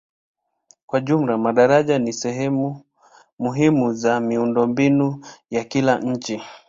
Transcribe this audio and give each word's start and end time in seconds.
Kwa 0.85 0.99
jumla 0.99 1.37
madaraja 1.37 1.99
ni 1.99 2.13
sehemu 2.13 2.81
muhimu 3.39 3.93
za 3.93 4.19
miundombinu 4.19 5.25
ya 5.49 5.63
kila 5.63 5.99
nchi. 5.99 6.41